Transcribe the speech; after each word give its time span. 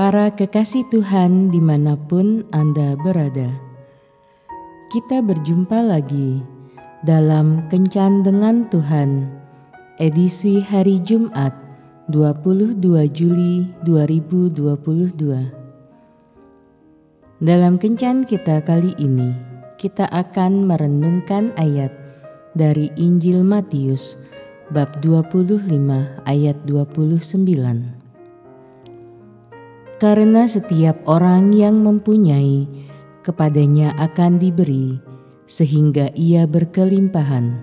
Para 0.00 0.32
kekasih 0.32 0.88
Tuhan 0.88 1.52
di 1.52 1.60
mana 1.60 1.92
pun 1.92 2.40
Anda 2.56 2.96
berada, 2.96 3.52
kita 4.88 5.20
berjumpa 5.20 5.76
lagi 5.76 6.40
dalam 7.04 7.68
Kencan 7.68 8.24
dengan 8.24 8.64
Tuhan, 8.72 9.28
edisi 10.00 10.64
hari 10.64 11.04
Jumat 11.04 11.52
22 12.08 12.80
Juli 13.12 13.68
2022. 13.84 14.64
Dalam 17.44 17.76
Kencan 17.76 18.24
kita 18.24 18.64
kali 18.64 18.96
ini, 18.96 19.36
kita 19.76 20.08
akan 20.08 20.64
merenungkan 20.64 21.52
ayat 21.60 21.92
dari 22.56 22.88
Injil 22.96 23.44
Matius 23.44 24.16
bab 24.72 25.04
25 25.04 25.68
ayat 26.24 26.56
29. 26.64 27.99
Karena 30.00 30.48
setiap 30.48 30.96
orang 31.04 31.52
yang 31.52 31.84
mempunyai, 31.84 32.64
kepadanya 33.20 33.92
akan 34.00 34.40
diberi, 34.40 34.96
sehingga 35.44 36.08
ia 36.16 36.48
berkelimpahan. 36.48 37.60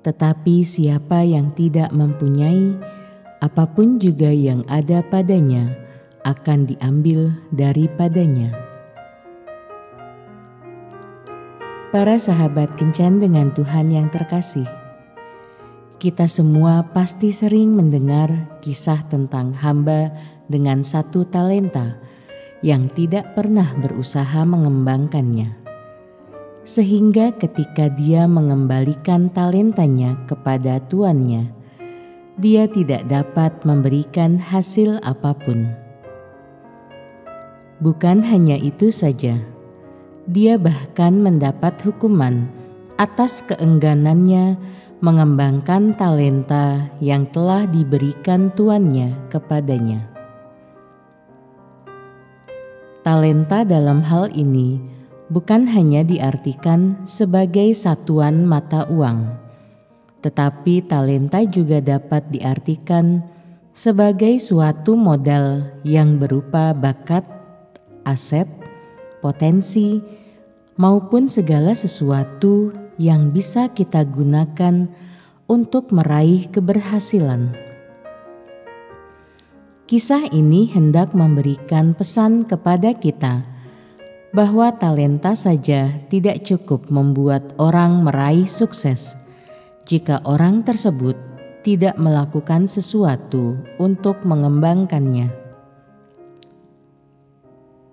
Tetapi 0.00 0.64
siapa 0.64 1.28
yang 1.28 1.52
tidak 1.52 1.92
mempunyai, 1.92 2.72
apa 3.44 3.68
pun 3.68 4.00
juga 4.00 4.32
yang 4.32 4.64
ada 4.64 5.04
padanya 5.04 5.76
akan 6.24 6.72
diambil 6.72 7.36
daripadanya. 7.52 8.56
Para 11.92 12.16
sahabat 12.16 12.80
kencan 12.80 13.20
dengan 13.20 13.52
Tuhan 13.52 13.92
yang 13.92 14.08
terkasih, 14.08 14.64
kita 16.00 16.32
semua 16.32 16.80
pasti 16.96 17.28
sering 17.28 17.76
mendengar 17.76 18.56
kisah 18.64 19.04
tentang 19.12 19.52
hamba 19.52 20.16
dengan 20.46 20.82
satu 20.82 21.26
talenta 21.26 21.98
yang 22.64 22.88
tidak 22.92 23.36
pernah 23.36 23.66
berusaha 23.78 24.42
mengembangkannya. 24.42 25.54
Sehingga 26.66 27.30
ketika 27.38 27.86
dia 27.94 28.26
mengembalikan 28.26 29.30
talentanya 29.30 30.18
kepada 30.26 30.82
tuannya, 30.82 31.46
dia 32.36 32.66
tidak 32.66 33.06
dapat 33.06 33.54
memberikan 33.62 34.34
hasil 34.34 34.98
apa 35.06 35.30
pun. 35.46 35.70
Bukan 37.78 38.24
hanya 38.26 38.58
itu 38.58 38.90
saja, 38.90 39.38
dia 40.26 40.58
bahkan 40.58 41.22
mendapat 41.22 41.76
hukuman 41.86 42.50
atas 42.98 43.44
keengganannya 43.46 44.58
mengembangkan 45.04 45.94
talenta 45.94 46.88
yang 47.04 47.28
telah 47.30 47.68
diberikan 47.68 48.50
tuannya 48.56 49.12
kepadanya. 49.28 50.15
Talenta 53.06 53.62
dalam 53.62 54.02
hal 54.02 54.34
ini 54.34 54.82
bukan 55.30 55.62
hanya 55.70 56.02
diartikan 56.02 56.98
sebagai 57.06 57.70
satuan 57.70 58.42
mata 58.42 58.82
uang, 58.90 59.30
tetapi 60.26 60.82
talenta 60.90 61.46
juga 61.46 61.78
dapat 61.78 62.26
diartikan 62.34 63.22
sebagai 63.70 64.42
suatu 64.42 64.98
modal 64.98 65.70
yang 65.86 66.18
berupa 66.18 66.74
bakat, 66.74 67.22
aset, 68.02 68.50
potensi, 69.22 70.02
maupun 70.74 71.30
segala 71.30 71.78
sesuatu 71.78 72.74
yang 72.98 73.30
bisa 73.30 73.70
kita 73.70 74.02
gunakan 74.02 74.90
untuk 75.46 75.94
meraih 75.94 76.50
keberhasilan. 76.50 77.65
Kisah 79.86 80.34
ini 80.34 80.66
hendak 80.66 81.14
memberikan 81.14 81.94
pesan 81.94 82.42
kepada 82.42 82.90
kita 82.90 83.46
bahwa 84.34 84.74
talenta 84.74 85.38
saja 85.38 85.94
tidak 86.10 86.42
cukup 86.42 86.90
membuat 86.90 87.54
orang 87.62 88.02
meraih 88.02 88.50
sukses 88.50 89.14
jika 89.86 90.18
orang 90.26 90.66
tersebut 90.66 91.14
tidak 91.62 91.94
melakukan 92.02 92.66
sesuatu 92.66 93.62
untuk 93.78 94.26
mengembangkannya. 94.26 95.30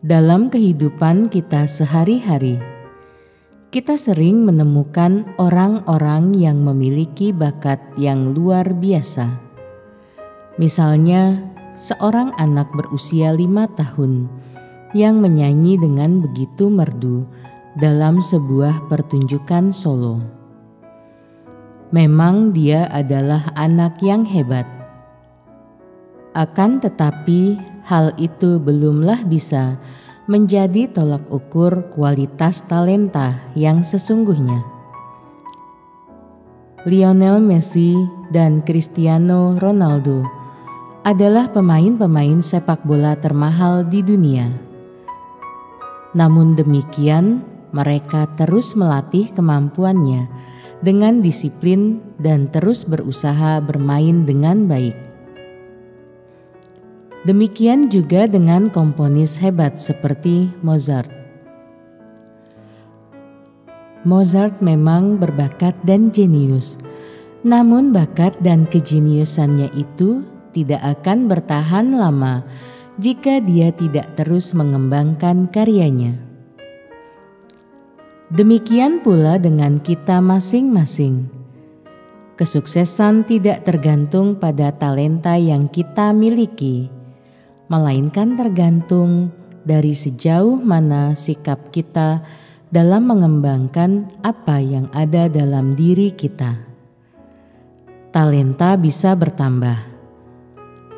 Dalam 0.00 0.48
kehidupan 0.48 1.28
kita 1.28 1.68
sehari-hari, 1.68 2.56
kita 3.68 4.00
sering 4.00 4.48
menemukan 4.48 5.28
orang-orang 5.36 6.32
yang 6.40 6.56
memiliki 6.64 7.36
bakat 7.36 7.84
yang 8.00 8.32
luar 8.32 8.72
biasa. 8.72 9.28
Misalnya, 10.56 11.51
seorang 11.74 12.32
anak 12.36 12.68
berusia 12.76 13.32
lima 13.32 13.68
tahun 13.72 14.28
yang 14.92 15.20
menyanyi 15.20 15.80
dengan 15.80 16.20
begitu 16.20 16.68
merdu 16.68 17.24
dalam 17.80 18.20
sebuah 18.20 18.88
pertunjukan 18.92 19.72
solo. 19.72 20.20
Memang 21.92 22.56
dia 22.56 22.88
adalah 22.88 23.52
anak 23.56 24.00
yang 24.00 24.24
hebat. 24.24 24.64
Akan 26.32 26.80
tetapi, 26.80 27.60
hal 27.84 28.16
itu 28.16 28.56
belumlah 28.56 29.28
bisa 29.28 29.76
menjadi 30.24 30.88
tolak 30.88 31.28
ukur 31.28 31.92
kualitas 31.92 32.64
talenta 32.64 33.36
yang 33.52 33.84
sesungguhnya. 33.84 34.64
Lionel 36.88 37.38
Messi 37.44 37.92
dan 38.32 38.64
Cristiano 38.64 39.60
Ronaldo 39.60 40.41
adalah 41.02 41.50
pemain-pemain 41.50 42.38
sepak 42.38 42.86
bola 42.86 43.18
termahal 43.18 43.82
di 43.82 44.06
dunia. 44.06 44.54
Namun 46.14 46.54
demikian, 46.54 47.42
mereka 47.74 48.30
terus 48.38 48.78
melatih 48.78 49.26
kemampuannya 49.34 50.30
dengan 50.78 51.18
disiplin 51.18 51.98
dan 52.22 52.46
terus 52.54 52.86
berusaha 52.86 53.58
bermain 53.58 54.22
dengan 54.22 54.70
baik. 54.70 54.94
Demikian 57.26 57.90
juga 57.90 58.26
dengan 58.30 58.70
komponis 58.70 59.38
hebat 59.42 59.78
seperti 59.78 60.50
Mozart. 60.62 61.10
Mozart 64.02 64.58
memang 64.58 65.18
berbakat 65.22 65.78
dan 65.86 66.10
jenius, 66.10 66.78
namun 67.46 67.94
bakat 67.94 68.34
dan 68.42 68.66
kejeniusannya 68.66 69.70
itu 69.78 70.26
tidak 70.52 70.84
akan 70.84 71.26
bertahan 71.26 71.96
lama 71.96 72.44
jika 73.00 73.40
dia 73.40 73.72
tidak 73.72 74.12
terus 74.20 74.52
mengembangkan 74.52 75.48
karyanya. 75.48 76.20
Demikian 78.32 79.04
pula 79.04 79.36
dengan 79.36 79.76
kita 79.76 80.24
masing-masing. 80.24 81.28
Kesuksesan 82.32 83.28
tidak 83.28 83.68
tergantung 83.68 84.40
pada 84.40 84.72
talenta 84.72 85.36
yang 85.36 85.68
kita 85.68 86.16
miliki, 86.16 86.88
melainkan 87.68 88.32
tergantung 88.32 89.28
dari 89.68 89.92
sejauh 89.92 90.56
mana 90.56 91.12
sikap 91.12 91.68
kita 91.68 92.24
dalam 92.72 93.04
mengembangkan 93.04 94.08
apa 94.24 94.64
yang 94.64 94.88
ada 94.96 95.28
dalam 95.28 95.76
diri 95.76 96.08
kita. 96.08 96.56
Talenta 98.16 98.80
bisa 98.80 99.12
bertambah 99.12 99.91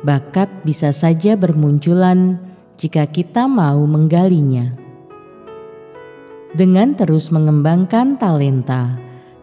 Bakat 0.00 0.48
bisa 0.64 0.96
saja 0.96 1.36
bermunculan 1.36 2.40
jika 2.80 3.04
kita 3.04 3.44
mau 3.44 3.84
menggalinya. 3.84 4.72
Dengan 6.56 6.96
terus 6.96 7.28
mengembangkan 7.28 8.16
talenta, 8.16 8.96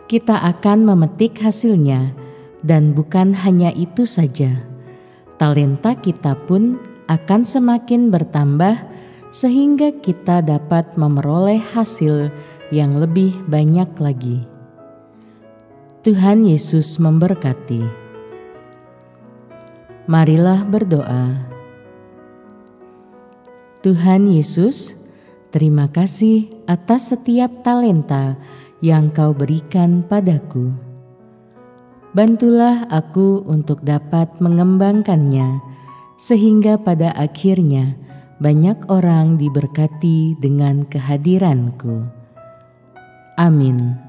kita 0.10 0.34
akan 0.34 0.84
memetik 0.90 1.38
hasilnya, 1.46 2.12
dan 2.66 2.98
bukan 2.98 3.38
hanya 3.38 3.70
itu 3.78 4.10
saja, 4.10 4.66
talenta 5.38 5.94
kita 5.94 6.34
pun 6.50 6.82
akan 7.06 7.46
semakin 7.46 8.10
bertambah 8.10 8.82
sehingga 9.30 9.94
kita 10.02 10.42
dapat 10.42 10.98
memperoleh 10.98 11.62
hasil 11.78 12.34
yang 12.74 12.98
lebih 12.98 13.36
banyak 13.46 13.88
lagi. 14.02 14.44
Tuhan 16.02 16.44
Yesus 16.48 16.98
memberkati. 16.98 18.07
Marilah 20.08 20.64
berdoa. 20.64 21.36
Tuhan 23.84 24.32
Yesus, 24.32 24.96
terima 25.52 25.92
kasih 25.92 26.48
atas 26.64 27.12
setiap 27.12 27.60
talenta 27.60 28.40
yang 28.80 29.12
Kau 29.12 29.36
berikan 29.36 30.08
padaku. 30.08 30.72
Bantulah 32.16 32.88
aku 32.88 33.44
untuk 33.52 33.84
dapat 33.84 34.32
mengembangkannya, 34.40 35.60
sehingga 36.16 36.80
pada 36.80 37.12
akhirnya 37.12 38.00
banyak 38.40 38.88
orang 38.88 39.36
diberkati 39.36 40.40
dengan 40.40 40.88
kehadiranku. 40.88 42.08
Amin. 43.36 44.07